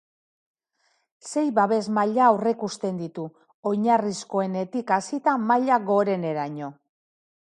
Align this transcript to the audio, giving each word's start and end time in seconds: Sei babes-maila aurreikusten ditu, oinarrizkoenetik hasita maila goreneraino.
Sei 1.31 1.43
babes-maila 1.57 2.23
aurreikusten 2.29 2.97
ditu, 3.03 3.25
oinarrizkoenetik 3.73 4.95
hasita 4.97 5.37
maila 5.51 5.81
goreneraino. 5.93 6.71